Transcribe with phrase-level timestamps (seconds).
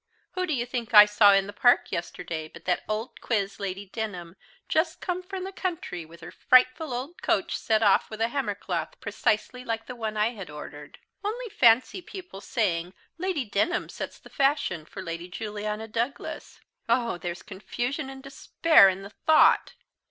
[0.31, 3.85] Who do you think I saw in the Park yesterday but that old quiz Lady
[3.85, 4.35] Denham,
[4.67, 8.55] just come from the country, with her frightful old coach set off with a hammer
[8.55, 10.97] cloth precisely like the one I had ordered.
[11.23, 16.59] Only fancy people saying, Lady Denham sets the fashion for Lady Juliana Douglas!!
[16.89, 19.75] Oh, there's confusion and despair in the thought!"